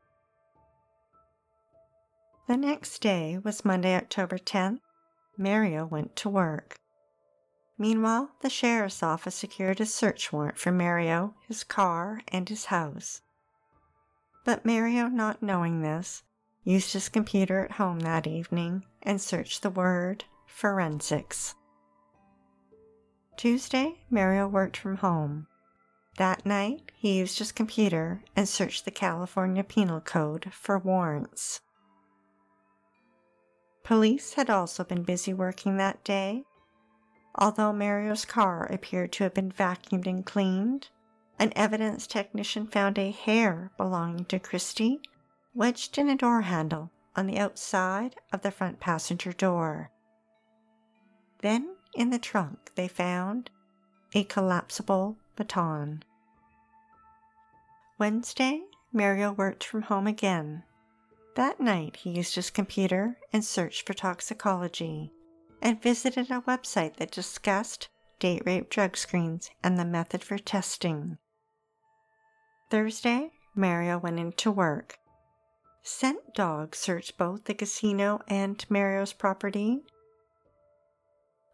The 2.48 2.56
next 2.56 3.00
day 3.00 3.36
was 3.44 3.62
Monday, 3.62 3.94
October 3.94 4.38
10th. 4.38 4.80
Mario 5.36 5.84
went 5.84 6.16
to 6.16 6.30
work. 6.30 6.80
Meanwhile, 7.76 8.30
the 8.40 8.48
sheriff's 8.48 9.02
office 9.02 9.34
secured 9.34 9.82
a 9.82 9.84
search 9.84 10.32
warrant 10.32 10.56
for 10.56 10.72
Mario, 10.72 11.34
his 11.46 11.62
car, 11.62 12.22
and 12.28 12.48
his 12.48 12.64
house. 12.64 13.20
But 14.46 14.64
Mario, 14.64 15.08
not 15.08 15.42
knowing 15.42 15.82
this, 15.82 16.22
used 16.66 16.92
his 16.92 17.08
computer 17.08 17.64
at 17.64 17.70
home 17.72 18.00
that 18.00 18.26
evening 18.26 18.84
and 19.00 19.20
searched 19.20 19.62
the 19.62 19.70
word 19.70 20.24
forensics. 20.46 21.54
Tuesday, 23.36 24.00
Mario 24.10 24.48
worked 24.48 24.76
from 24.76 24.96
home. 24.96 25.46
That 26.18 26.44
night, 26.44 26.90
he 26.96 27.18
used 27.18 27.38
his 27.38 27.52
computer 27.52 28.24
and 28.34 28.48
searched 28.48 28.84
the 28.84 28.90
California 28.90 29.62
Penal 29.62 30.00
Code 30.00 30.50
for 30.52 30.76
warrants. 30.76 31.60
Police 33.84 34.34
had 34.34 34.50
also 34.50 34.82
been 34.82 35.04
busy 35.04 35.32
working 35.32 35.76
that 35.76 36.02
day. 36.02 36.42
Although 37.36 37.74
Mario's 37.74 38.24
car 38.24 38.66
appeared 38.72 39.12
to 39.12 39.24
have 39.24 39.34
been 39.34 39.52
vacuumed 39.52 40.08
and 40.08 40.26
cleaned, 40.26 40.88
an 41.38 41.52
evidence 41.54 42.08
technician 42.08 42.66
found 42.66 42.98
a 42.98 43.12
hair 43.12 43.70
belonging 43.76 44.24
to 44.24 44.40
Christy 44.40 45.00
wedged 45.56 45.96
in 45.96 46.10
a 46.10 46.16
door 46.16 46.42
handle 46.42 46.90
on 47.16 47.26
the 47.26 47.38
outside 47.38 48.14
of 48.30 48.42
the 48.42 48.50
front 48.50 48.78
passenger 48.78 49.32
door. 49.32 49.90
Then, 51.40 51.76
in 51.94 52.10
the 52.10 52.18
trunk, 52.18 52.70
they 52.74 52.88
found 52.88 53.48
a 54.14 54.24
collapsible 54.24 55.16
baton. 55.34 56.02
Wednesday, 57.98 58.64
Mario 58.92 59.32
worked 59.32 59.64
from 59.64 59.82
home 59.82 60.06
again. 60.06 60.62
That 61.36 61.58
night, 61.58 61.96
he 61.96 62.10
used 62.10 62.34
his 62.34 62.50
computer 62.50 63.16
and 63.32 63.42
searched 63.42 63.86
for 63.86 63.94
toxicology 63.94 65.10
and 65.62 65.80
visited 65.80 66.30
a 66.30 66.42
website 66.42 66.96
that 66.96 67.10
discussed 67.10 67.88
date 68.18 68.42
rape 68.44 68.68
drug 68.68 68.94
screens 68.96 69.50
and 69.62 69.78
the 69.78 69.86
method 69.86 70.22
for 70.22 70.36
testing. 70.36 71.16
Thursday, 72.68 73.32
Mario 73.54 73.96
went 73.96 74.18
into 74.18 74.50
work 74.50 74.98
Scent 75.88 76.34
dogs 76.34 76.78
searched 76.78 77.16
both 77.16 77.44
the 77.44 77.54
casino 77.54 78.20
and 78.26 78.68
Mario's 78.68 79.12
property. 79.12 79.84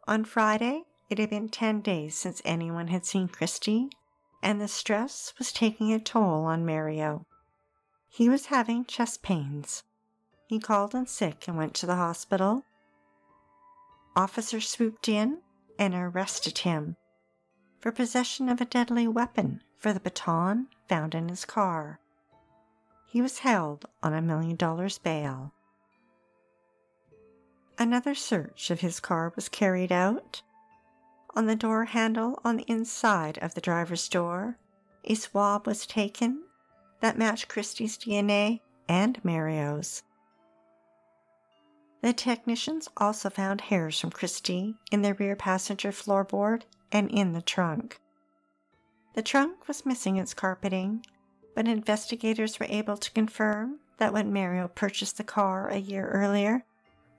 On 0.09 0.25
Friday, 0.25 0.85
it 1.11 1.19
had 1.19 1.29
been 1.29 1.51
10 1.51 1.83
days 1.83 2.15
since 2.15 2.41
anyone 2.43 2.89
had 2.89 3.05
seen 3.05 3.29
Christy, 3.29 3.91
and 4.43 4.59
the 4.59 4.69
stress 4.69 5.35
was 5.37 5.53
taking 5.53 5.93
a 5.93 6.01
toll 6.01 6.47
on 6.47 6.65
Mario. 6.65 7.27
He 8.09 8.31
was 8.31 8.47
having 8.47 8.87
chest 8.87 9.23
pains. 9.23 9.83
He 10.47 10.59
called 10.59 10.95
in 10.95 11.07
sick 11.07 11.47
and 11.47 11.59
went 11.59 11.75
to 11.75 11.87
the 11.87 11.97
hospital. 11.97 12.65
Officers 14.17 14.67
swooped 14.67 15.11
in 15.11 15.43
and 15.79 15.93
arrested 15.93 16.57
him 16.57 16.97
for 17.81 17.93
possession 17.93 18.49
of 18.49 18.63
a 18.63 18.65
deadly 18.65 19.07
weapon 19.07 19.63
for 19.77 19.93
the 19.93 20.01
baton 20.01 20.69
found 20.89 21.15
in 21.15 21.29
his 21.29 21.45
car 21.45 22.01
he 23.13 23.21
was 23.21 23.41
held 23.41 23.85
on 24.03 24.15
a 24.15 24.23
million 24.23 24.57
dollars 24.57 24.97
bail. 24.97 25.53
Another 27.79 28.15
search 28.15 28.71
of 28.71 28.81
his 28.81 29.01
car 29.01 29.35
was 29.37 29.51
carried 29.51 29.93
out. 29.93 30.41
On 31.37 31.45
the 31.45 31.55
door 31.55 31.85
handle 31.85 32.41
on 32.43 32.57
the 32.57 32.65
inside 32.71 33.37
of 33.43 33.53
the 33.53 33.61
driver's 33.61 34.09
door, 34.09 34.57
a 35.05 35.15
swab 35.15 35.67
was 35.67 35.87
taken 35.87 36.43
that 37.01 37.19
matched 37.19 37.49
Christie's 37.49 37.99
DNA 37.99 38.61
and 38.89 39.23
Mario's. 39.23 40.03
The 42.01 42.15
technicians 42.15 42.89
also 42.97 43.29
found 43.29 43.61
hairs 43.61 44.01
from 44.01 44.11
Christie 44.11 44.77
in 44.91 45.03
the 45.03 45.13
rear 45.13 45.37
passenger 45.37 45.93
floorboard 45.93 46.63
and 46.91 47.11
in 47.11 47.35
the 47.35 47.43
trunk. 47.43 48.01
The 49.13 49.23
trunk 49.23 49.69
was 49.69 49.85
missing 49.85 50.17
its 50.17 50.33
carpeting 50.33 51.05
but 51.55 51.69
investigators 51.69 52.59
were 52.59 52.67
able 52.69 52.97
to 52.97 53.11
confirm 53.11 53.79
that 53.99 54.13
when 54.13 54.33
Mario 54.33 54.69
purchased 54.69 55.17
the 55.17 55.25
car 55.25 55.69
a 55.69 55.77
year 55.77 56.09
earlier, 56.09 56.65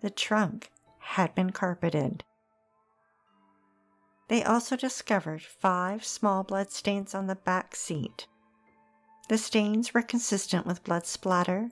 the 0.02 0.10
trunk 0.10 0.72
had 1.00 1.34
been 1.36 1.52
carpeted. 1.52 2.24
They 4.28 4.44
also 4.44 4.76
discovered 4.76 5.44
five 5.44 6.04
small 6.04 6.44
blood 6.44 6.72
stains 6.72 7.14
on 7.14 7.28
the 7.28 7.36
back 7.36 7.76
seat. 7.76 8.28
The 9.30 9.38
stains 9.38 9.94
were 9.94 10.02
consistent 10.02 10.66
with 10.66 10.84
blood 10.84 11.06
splatter, 11.06 11.70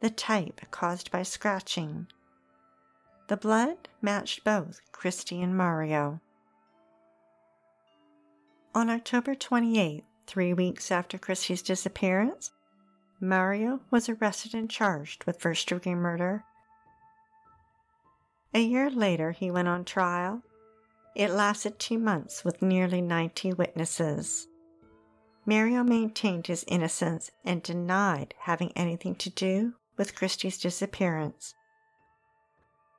the 0.00 0.10
type 0.10 0.60
caused 0.70 1.10
by 1.10 1.22
scratching. 1.22 2.06
The 3.28 3.36
blood 3.36 3.88
matched 4.00 4.44
both 4.44 4.80
Christy 4.92 5.42
and 5.42 5.56
Mario. 5.56 6.20
On 8.74 8.90
October 8.90 9.34
28th, 9.34 10.04
Three 10.26 10.52
weeks 10.52 10.90
after 10.90 11.18
Christy's 11.18 11.62
disappearance, 11.62 12.50
Mario 13.20 13.80
was 13.90 14.08
arrested 14.08 14.54
and 14.54 14.70
charged 14.70 15.24
with 15.24 15.40
first 15.40 15.68
degree 15.68 15.94
murder. 15.94 16.44
A 18.52 18.60
year 18.60 18.90
later, 18.90 19.32
he 19.32 19.50
went 19.50 19.68
on 19.68 19.84
trial. 19.84 20.42
It 21.14 21.30
lasted 21.30 21.78
two 21.78 21.98
months 21.98 22.44
with 22.44 22.62
nearly 22.62 23.00
90 23.00 23.54
witnesses. 23.54 24.48
Mario 25.46 25.82
maintained 25.82 26.46
his 26.46 26.64
innocence 26.68 27.30
and 27.44 27.62
denied 27.62 28.34
having 28.40 28.72
anything 28.76 29.14
to 29.16 29.30
do 29.30 29.74
with 29.96 30.14
Christie's 30.14 30.58
disappearance. 30.58 31.54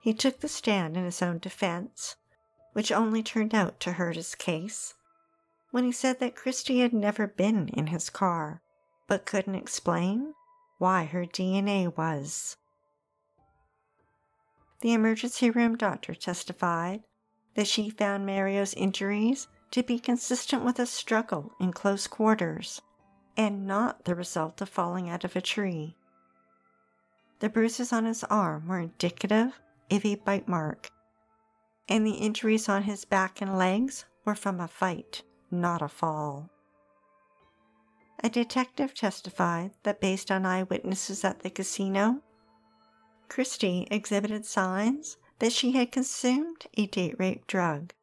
He 0.01 0.13
took 0.13 0.39
the 0.39 0.47
stand 0.47 0.97
in 0.97 1.05
his 1.05 1.21
own 1.21 1.39
defense, 1.39 2.15
which 2.73 2.91
only 2.91 3.23
turned 3.23 3.55
out 3.55 3.79
to 3.81 3.93
hurt 3.93 4.15
his 4.15 4.35
case, 4.35 4.94
when 5.75 5.83
he 5.83 5.91
said 5.91 6.21
that 6.21 6.37
Christy 6.37 6.79
had 6.79 6.93
never 6.93 7.27
been 7.27 7.67
in 7.67 7.87
his 7.87 8.09
car, 8.09 8.61
but 9.07 9.25
couldn't 9.25 9.55
explain 9.55 10.33
why 10.77 11.03
her 11.03 11.25
DNA 11.25 11.93
was. 11.97 12.55
The 14.79 14.93
emergency 14.93 15.49
room 15.49 15.75
doctor 15.75 16.15
testified 16.15 17.03
that 17.55 17.67
she 17.67 17.89
found 17.89 18.25
Mario's 18.25 18.73
injuries 18.75 19.49
to 19.71 19.83
be 19.83 19.99
consistent 19.99 20.63
with 20.63 20.79
a 20.79 20.85
struggle 20.85 21.51
in 21.59 21.73
close 21.73 22.07
quarters 22.07 22.81
and 23.35 23.67
not 23.67 24.05
the 24.05 24.15
result 24.15 24.61
of 24.61 24.69
falling 24.69 25.09
out 25.09 25.25
of 25.25 25.35
a 25.35 25.41
tree. 25.41 25.97
The 27.39 27.49
bruises 27.49 27.91
on 27.91 28.05
his 28.05 28.23
arm 28.23 28.69
were 28.69 28.79
indicative 28.79 29.59
of 29.91 30.05
a 30.05 30.15
bite 30.15 30.47
mark, 30.47 30.89
and 31.89 32.07
the 32.07 32.11
injuries 32.11 32.69
on 32.69 32.83
his 32.83 33.03
back 33.03 33.41
and 33.41 33.57
legs 33.57 34.05
were 34.23 34.35
from 34.35 34.61
a 34.61 34.69
fight, 34.69 35.21
not 35.51 35.81
a 35.81 35.87
fall. 35.87 36.49
A 38.23 38.29
detective 38.29 38.93
testified 38.93 39.71
that 39.83 40.01
based 40.01 40.31
on 40.31 40.45
eyewitnesses 40.45 41.23
at 41.23 41.41
the 41.41 41.49
casino, 41.49 42.21
Christy 43.29 43.87
exhibited 43.91 44.45
signs 44.45 45.17
that 45.39 45.51
she 45.51 45.73
had 45.73 45.91
consumed 45.91 46.65
a 46.75 46.87
date 46.87 47.15
rape 47.19 47.45
drug. 47.47 47.93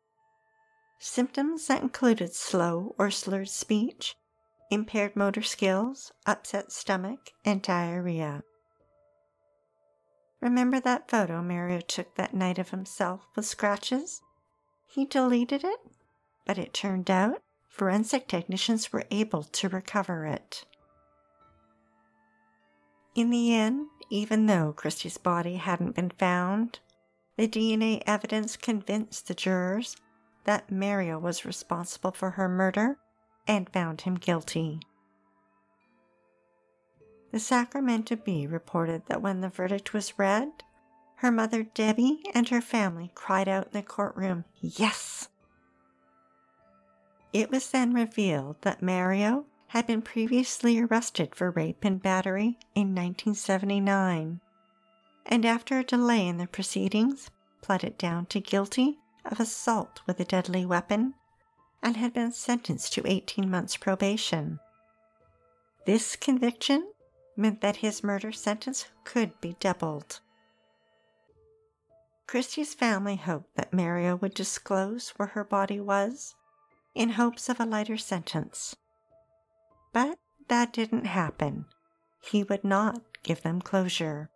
Symptoms 0.99 1.67
that 1.67 1.83
included 1.83 2.35
slow 2.35 2.95
or 2.99 3.11
slurred 3.11 3.49
speech, 3.49 4.17
impaired 4.71 5.17
motor 5.17 5.43
skills, 5.43 6.13
upset 6.27 6.71
stomach, 6.71 7.31
and 7.45 7.63
diarrhea. 7.63 8.43
Remember 10.41 10.81
that 10.81 11.11
photo 11.11 11.43
Mario 11.43 11.81
took 11.81 12.15
that 12.17 12.35
night 12.35 12.59
of 12.59 12.71
himself 12.71 13.27
with 13.35 13.47
scratches? 13.47 14.21
He 14.87 15.05
deleted 15.05 15.65
it, 15.65 15.81
but 16.45 16.59
it 16.59 16.75
turned 16.75 17.11
out 17.11 17.43
forensic 17.69 18.29
technicians 18.29 18.93
were 18.93 19.05
able 19.11 19.43
to 19.43 19.69
recover 19.69 20.27
it. 20.27 20.65
In 23.15 23.31
the 23.31 23.55
end, 23.55 23.89
even 24.11 24.47
though 24.47 24.73
Christie's 24.73 25.19
body 25.19 25.57
hadn't 25.57 25.95
been 25.95 26.11
found, 26.11 26.81
the 27.37 27.49
DNA 27.49 28.03
evidence 28.07 28.57
convinced 28.57 29.29
the 29.29 29.35
jurors 29.35 29.97
that 30.45 30.71
Mario 30.71 31.19
was 31.19 31.45
responsible 31.45 32.13
for 32.13 32.31
her 32.31 32.49
murder 32.49 32.99
and 33.47 33.71
found 33.71 34.03
him 34.03 34.15
guilty. 34.15 34.81
The 37.33 37.41
Sacramento 37.41 38.17
Bee 38.17 38.47
reported 38.47 39.07
that 39.07 39.23
when 39.23 39.41
the 39.41 39.49
verdict 39.49 39.95
was 39.95 40.19
read, 40.19 40.51
her 41.17 41.31
mother 41.31 41.63
Debbie 41.63 42.23
and 42.35 42.49
her 42.51 42.61
family 42.61 43.11
cried 43.15 43.49
out 43.49 43.67
in 43.67 43.73
the 43.73 43.83
courtroom, 43.83 44.45
Yes! 44.61 45.29
It 47.33 47.51
was 47.51 47.71
then 47.71 47.95
revealed 47.95 48.61
that 48.61 48.83
Mario 48.83 49.47
had 49.69 49.87
been 49.87 50.03
previously 50.03 50.79
arrested 50.79 51.35
for 51.35 51.51
rape 51.51 51.83
and 51.83 52.03
battery 52.03 52.59
in 52.75 52.95
1979, 52.95 54.41
and 55.25 55.47
after 55.47 55.79
a 55.79 55.85
delay 55.85 56.27
in 56.29 56.37
the 56.37 56.47
proceedings, 56.47 57.31
pled 57.62 57.85
it 57.85 57.97
down 57.97 58.27
to 58.27 58.41
guilty 58.41 58.99
of 59.25 59.41
assault 59.41 60.03
with 60.07 60.21
a 60.21 60.27
deadly 60.27 60.67
weapon 60.67 61.15
and 61.83 61.97
had 61.97 62.12
been 62.12 62.33
sentenced 62.33 62.93
to 62.93 63.07
18 63.07 63.51
months 63.51 63.79
probation. 63.79 64.61
This 65.87 66.17
conviction 66.17 66.93
meant 67.35 67.62
that 67.62 67.77
his 67.77 68.05
murder 68.05 68.33
sentence 68.33 68.87
could 69.05 69.41
be 69.41 69.57
doubled. 69.59 70.21
Christie's 72.27 72.75
family 72.75 73.17
hoped 73.17 73.55
that 73.57 73.73
Mario 73.73 74.17
would 74.17 74.35
disclose 74.35 75.11
where 75.17 75.29
her 75.29 75.45
body 75.45 75.81
was 75.81 76.35
in 76.95 77.11
hopes 77.11 77.49
of 77.49 77.61
a 77.61 77.66
lighter 77.66 77.97
sentence. 77.97 78.77
But 79.93 80.19
that 80.49 80.73
didn't 80.73 81.07
happen. 81.07 81.66
He 82.23 82.43
would 82.43 82.64
not 82.64 83.03
give 83.23 83.43
them 83.43 83.61
closure. 83.61 84.31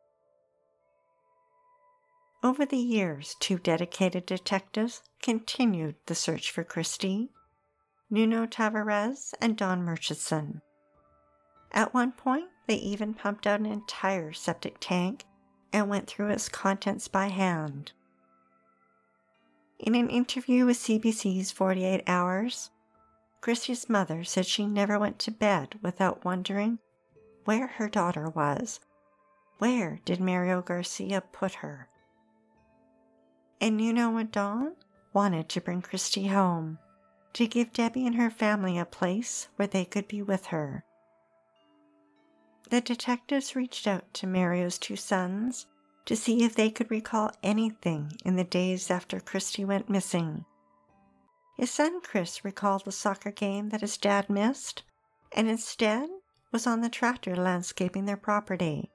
Over 2.43 2.65
the 2.65 2.77
years, 2.77 3.35
two 3.41 3.59
dedicated 3.59 4.27
detectives 4.27 5.03
continued 5.23 5.97
the 6.07 6.15
search 6.15 6.51
for 6.51 6.65
Christy 6.65 7.31
Nuno 8.09 8.47
Tavares 8.47 9.35
and 9.41 9.57
Don 9.57 9.83
Murchison. 9.83 10.63
At 11.73 11.93
one 11.93 12.13
point, 12.13 12.51
they 12.69 12.77
even 12.77 13.15
pumped 13.15 13.47
out 13.47 13.61
an 13.61 13.67
entire 13.67 14.33
septic 14.33 14.77
tank 14.79 15.25
and 15.73 15.89
went 15.89 16.07
through 16.07 16.29
its 16.29 16.49
contents 16.49 17.09
by 17.09 17.27
hand. 17.27 17.93
In 19.79 19.95
an 19.95 20.09
interview 20.09 20.65
with 20.65 20.79
CBS's 20.79 21.53
48 21.53 22.03
Hours, 22.07 22.71
Christy's 23.43 23.91
mother 23.91 24.25
said 24.25 24.47
she 24.47 24.67
never 24.67 24.99
went 24.99 25.19
to 25.21 25.31
bed 25.31 25.79
without 25.83 26.25
wondering 26.25 26.79
where 27.45 27.67
her 27.67 27.89
daughter 27.89 28.29
was. 28.31 28.81
Where 29.59 30.01
did 30.05 30.19
Mario 30.19 30.63
Garcia 30.63 31.21
put 31.21 31.55
her? 31.57 31.89
And 33.61 33.81
you 33.81 33.93
know 33.93 34.11
what 34.11 34.33
Don 34.33 34.77
wanted 35.13 35.49
to 35.51 35.61
bring 35.61 35.83
Christy 35.83 36.27
home, 36.29 36.79
to 37.35 37.47
give 37.47 37.73
Debbie 37.73 38.07
and 38.07 38.17
her 38.17 38.31
family 38.31 38.79
a 38.79 38.85
place 38.85 39.49
where 39.57 39.69
they 39.69 39.85
could 39.85 40.09
be 40.09 40.23
with 40.23 40.47
her. 40.47 40.85
The 42.71 42.81
detectives 42.81 43.55
reached 43.55 43.87
out 43.87 44.13
to 44.15 44.27
Mario's 44.27 44.79
two 44.79 44.97
sons 44.97 45.67
to 46.07 46.17
see 46.17 46.45
if 46.45 46.55
they 46.55 46.71
could 46.71 46.91
recall 46.91 47.31
anything 47.43 48.13
in 48.25 48.37
the 48.37 48.45
days 48.45 48.91
after 48.91 49.21
Christy 49.21 49.65
went 49.65 49.91
missing. 49.91 50.45
His 51.57 51.71
son 51.71 52.01
Chris 52.01 52.45
recalled 52.45 52.85
the 52.85 52.93
soccer 52.93 53.31
game 53.31 53.71
that 53.71 53.81
his 53.81 53.97
dad 53.97 54.31
missed 54.31 54.83
and 55.33 55.49
instead 55.49 56.09
was 56.53 56.67
on 56.67 56.81
the 56.81 56.89
tractor 56.89 57.35
landscaping 57.35 58.05
their 58.05 58.17
property. 58.17 58.91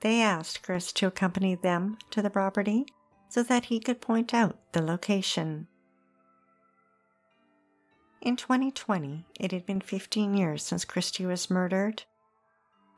They 0.00 0.20
asked 0.20 0.62
Chris 0.62 0.92
to 0.94 1.06
accompany 1.06 1.54
them 1.54 1.98
to 2.10 2.20
the 2.20 2.30
property 2.30 2.86
so 3.28 3.42
that 3.44 3.66
he 3.66 3.80
could 3.80 4.00
point 4.00 4.34
out 4.34 4.58
the 4.72 4.82
location. 4.82 5.66
In 8.20 8.36
2020, 8.36 9.26
it 9.38 9.52
had 9.52 9.66
been 9.66 9.80
15 9.80 10.34
years 10.34 10.62
since 10.62 10.84
Christy 10.84 11.26
was 11.26 11.50
murdered. 11.50 12.04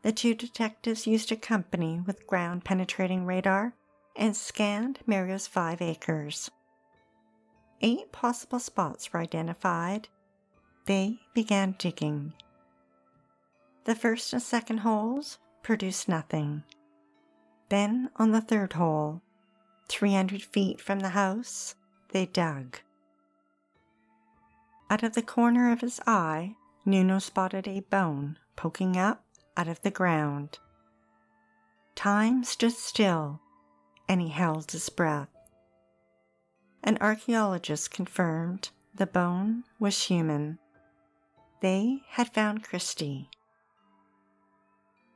The 0.03 0.13
two 0.13 0.35
detectives 0.35 1.07
used 1.07 1.33
a 1.33 1.37
company 1.37 2.01
with 2.07 2.27
ground 2.27 2.65
penetrating 2.65 3.27
radar 3.27 3.75
and 4.15 4.37
scanned 4.37 5.01
Mario's 5.07 5.47
five 5.47 5.83
acres. 5.83 6.51
Eight 7.81 8.13
possible 8.13 8.59
spots 8.59 9.13
were 9.13 9.21
identified. 9.21 10.09
They 10.87 11.21
began 11.35 11.75
digging. 11.79 12.33
The 13.85 13.95
first 13.95 14.33
and 14.33 14.43
second 14.43 14.79
holes 14.79 15.39
produced 15.63 16.09
nothing. 16.09 16.63
Then, 17.69 18.11
on 18.17 18.31
the 18.31 18.41
third 18.41 18.75
hole, 18.75 19.23
300 19.89 20.43
feet 20.43 20.81
from 20.81 21.01
the 21.01 21.11
house, 21.11 21.75
they 22.13 22.27
dug. 22.27 22.81
Out 24.89 25.03
of 25.03 25.15
the 25.15 25.23
corner 25.23 25.73
of 25.73 25.81
his 25.81 26.01
eye, 26.07 26.55
Nuno 26.85 27.19
spotted 27.19 27.67
a 27.67 27.81
bone 27.81 28.39
poking 28.55 28.97
up 28.97 29.26
out 29.57 29.69
of 29.69 29.83
the 29.83 29.91
ground. 29.91 30.59
Time 31.95 32.45
stood 32.45 32.73
still, 32.73 33.41
and 34.09 34.21
he 34.21 34.29
held 34.29 34.71
his 34.71 34.89
breath. 34.89 35.29
An 36.83 36.99
archaeologist 37.01 37.91
confirmed 37.91 38.71
the 38.95 39.07
bone 39.07 39.65
was 39.79 40.05
human. 40.05 40.59
They 41.61 42.03
had 42.11 42.33
found 42.33 42.63
Christy. 42.63 43.31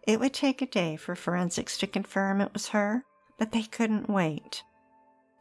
It 0.06 0.18
would 0.18 0.34
take 0.34 0.62
a 0.62 0.66
day 0.66 0.96
for 0.96 1.14
forensics 1.14 1.78
to 1.78 1.86
confirm 1.86 2.40
it 2.40 2.52
was 2.52 2.68
her, 2.68 3.04
but 3.38 3.52
they 3.52 3.62
couldn't 3.62 4.08
wait. 4.08 4.64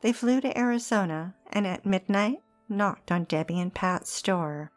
They 0.02 0.14
flew 0.14 0.42
to 0.42 0.58
Arizona 0.58 1.36
and 1.52 1.66
at 1.66 1.86
midnight 1.86 2.42
knocked 2.68 3.12
on 3.12 3.24
Debbie 3.24 3.60
and 3.60 3.74
Pat's 3.74 4.22
door. 4.22 4.72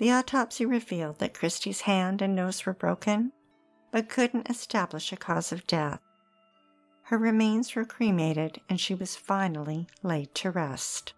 The 0.00 0.12
autopsy 0.12 0.64
revealed 0.64 1.18
that 1.18 1.34
Christy's 1.34 1.82
hand 1.82 2.22
and 2.22 2.34
nose 2.34 2.64
were 2.64 2.72
broken, 2.72 3.32
but 3.90 4.08
couldn't 4.08 4.48
establish 4.48 5.12
a 5.12 5.16
cause 5.18 5.52
of 5.52 5.66
death. 5.66 6.00
Her 7.02 7.18
remains 7.18 7.74
were 7.74 7.84
cremated 7.84 8.62
and 8.70 8.80
she 8.80 8.94
was 8.94 9.14
finally 9.14 9.88
laid 10.02 10.34
to 10.36 10.50
rest. 10.50 11.12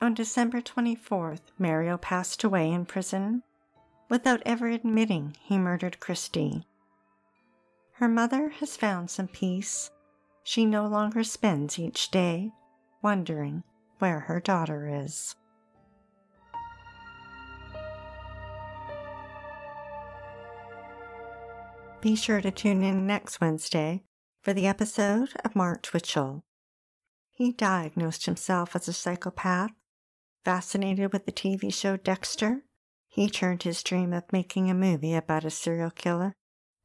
On 0.00 0.12
December 0.12 0.60
24th, 0.60 1.42
Mario 1.56 1.98
passed 1.98 2.42
away 2.42 2.72
in 2.72 2.84
prison 2.84 3.44
without 4.08 4.42
ever 4.44 4.66
admitting 4.66 5.36
he 5.40 5.58
murdered 5.58 6.00
Christy. 6.00 6.66
Her 7.92 8.08
mother 8.08 8.48
has 8.58 8.76
found 8.76 9.08
some 9.08 9.28
peace 9.28 9.92
she 10.42 10.66
no 10.66 10.88
longer 10.88 11.22
spends 11.22 11.78
each 11.78 12.10
day 12.10 12.50
wondering 13.02 13.62
where 14.00 14.18
her 14.18 14.40
daughter 14.40 14.88
is. 14.92 15.36
Be 22.02 22.16
sure 22.16 22.40
to 22.40 22.50
tune 22.50 22.82
in 22.82 23.06
next 23.06 23.40
Wednesday 23.40 24.02
for 24.42 24.52
the 24.52 24.66
episode 24.66 25.28
of 25.44 25.54
Mark 25.54 25.82
Twitchell. 25.82 26.42
He 27.30 27.52
diagnosed 27.52 28.26
himself 28.26 28.74
as 28.74 28.88
a 28.88 28.92
psychopath. 28.92 29.70
Fascinated 30.44 31.12
with 31.12 31.26
the 31.26 31.32
TV 31.32 31.72
show 31.72 31.96
Dexter, 31.96 32.64
he 33.06 33.30
turned 33.30 33.62
his 33.62 33.84
dream 33.84 34.12
of 34.12 34.24
making 34.32 34.68
a 34.68 34.74
movie 34.74 35.14
about 35.14 35.44
a 35.44 35.50
serial 35.50 35.92
killer 35.92 36.34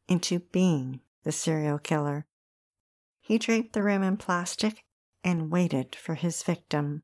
into 0.08 0.42
being 0.52 1.02
the 1.24 1.32
serial 1.32 1.80
killer. 1.80 2.28
He 3.20 3.40
draped 3.40 3.74
the 3.74 3.82
room 3.82 4.04
in 4.04 4.18
plastic 4.18 4.84
and 5.24 5.50
waited 5.50 5.96
for 5.96 6.14
his 6.14 6.44
victim. 6.44 7.02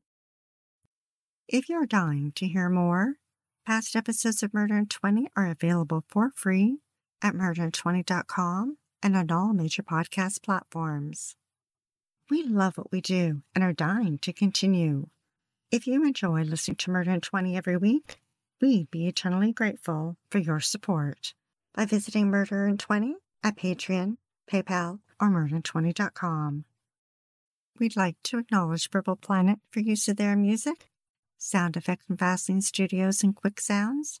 If 1.48 1.68
you're 1.68 1.84
dying 1.84 2.30
to 2.36 2.46
hear 2.46 2.68
more, 2.68 3.14
past 3.66 3.96
episodes 3.96 4.44
of 4.44 4.54
Murder 4.54 4.78
in 4.78 4.86
20 4.86 5.30
are 5.34 5.50
available 5.50 6.04
for 6.08 6.30
free 6.36 6.78
at 7.24 7.34
murder20.com 7.34 8.76
and 9.02 9.16
on 9.16 9.30
all 9.30 9.52
major 9.52 9.82
podcast 9.82 10.42
platforms. 10.42 11.34
We 12.30 12.42
love 12.42 12.78
what 12.78 12.92
we 12.92 13.00
do 13.00 13.42
and 13.54 13.64
are 13.64 13.72
dying 13.72 14.18
to 14.18 14.32
continue. 14.32 15.08
If 15.70 15.86
you 15.86 16.04
enjoy 16.04 16.42
listening 16.42 16.76
to 16.76 16.90
Murder 16.90 17.10
in 17.10 17.20
20 17.20 17.56
every 17.56 17.76
week, 17.76 18.20
we'd 18.60 18.90
be 18.90 19.08
eternally 19.08 19.52
grateful 19.52 20.16
for 20.30 20.38
your 20.38 20.60
support 20.60 21.34
by 21.74 21.86
visiting 21.86 22.28
Murder 22.28 22.66
in 22.66 22.78
20 22.78 23.16
at 23.42 23.56
Patreon, 23.56 24.18
PayPal, 24.50 25.00
or 25.20 25.28
murder20.com. 25.28 26.64
We'd 27.78 27.96
like 27.96 28.16
to 28.24 28.38
acknowledge 28.38 28.90
Purple 28.90 29.16
Planet 29.16 29.58
for 29.70 29.80
use 29.80 30.06
of 30.08 30.16
their 30.16 30.36
music, 30.36 30.90
sound 31.36 31.76
effects 31.76 32.06
from 32.06 32.18
Fesliyan 32.18 32.62
Studios 32.62 33.22
and 33.22 33.34
Quick 33.34 33.60
Sounds, 33.60 34.20